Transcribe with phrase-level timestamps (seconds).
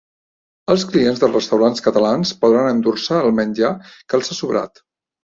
[0.73, 3.69] Els clients dels restaurants catalans podran endur-se el menjar
[4.07, 4.83] que els ha sobrat